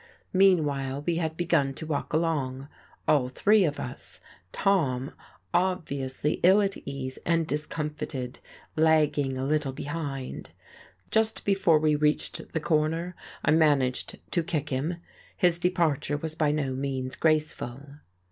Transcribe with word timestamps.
Meanwhile 0.33 1.03
we 1.05 1.17
had 1.17 1.37
begun 1.37 1.75
to 1.75 1.85
walk 1.85 2.11
along, 2.11 2.67
all 3.07 3.27
three 3.29 3.63
of 3.65 3.79
us, 3.79 4.19
Tom, 4.51 5.11
obviously 5.53 6.39
ill 6.41 6.59
at 6.59 6.75
ease 6.87 7.19
and 7.23 7.45
discomfited, 7.45 8.39
lagging 8.75 9.37
a 9.37 9.45
little 9.45 9.73
behind. 9.73 10.53
Just 11.11 11.45
before 11.45 11.77
we 11.77 11.95
reached 11.95 12.51
the 12.51 12.59
corner 12.59 13.15
I 13.45 13.51
managed 13.51 14.17
to 14.31 14.41
kick 14.41 14.69
him. 14.69 14.95
His 15.37 15.59
departure 15.59 16.17
was 16.17 16.33
by 16.33 16.49
no 16.49 16.73
means 16.73 17.15
graceful. 17.15 17.81